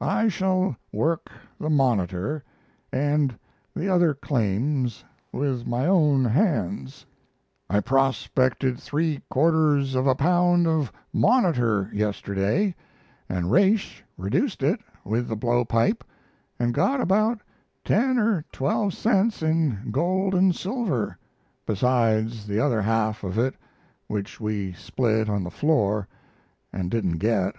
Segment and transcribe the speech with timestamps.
[0.00, 1.30] I shall work
[1.60, 2.42] the "Monitor"
[2.90, 3.38] and
[3.74, 7.04] the other claims with my own hands.
[7.68, 12.74] I prospected 3/4 of a pound of "Monitor" yesterday,
[13.28, 16.02] and Raish reduced it with the blow pipe,
[16.58, 17.42] and got about
[17.84, 21.18] 10 or 12 cents in gold and silver,
[21.66, 23.56] besides the other half of it
[24.06, 26.08] which we spilt on the floor
[26.72, 27.54] and didn't get....